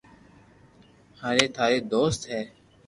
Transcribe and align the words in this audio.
ھاري 1.21 1.45
ٿارو 1.55 1.79
دوست 1.93 2.21
ھين 2.29 2.45